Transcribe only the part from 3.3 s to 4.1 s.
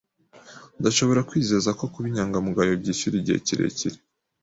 kirekire.